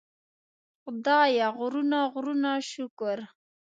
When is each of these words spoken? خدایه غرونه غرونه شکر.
خدایه 0.81 1.47
غرونه 1.57 1.99
غرونه 2.13 2.51
شکر. 2.71 3.17